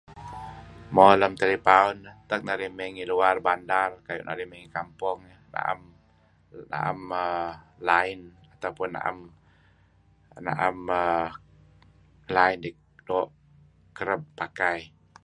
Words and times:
Mo 0.95 1.05
lem 1.21 1.33
telepaun 1.41 1.95
eh 2.09 2.15
utak 2.23 2.41
narih 2.47 2.71
mey 2.77 2.89
ngi 2.95 3.05
luar 3.11 3.35
bandar 3.47 3.89
kayu' 4.05 4.25
narih 4.27 4.47
mey 4.49 4.59
ngi 4.61 4.73
kampong 4.77 5.19
na'em 5.53 5.81
na'em 6.71 6.99
line 7.89 8.23
atau 8.53 8.71
pun 8.77 8.89
na'em 10.45 10.77
na'em 12.33 12.53
dih 12.63 12.75
doo' 13.07 13.31
kereb 13.97 14.21
pakai. 14.39 14.79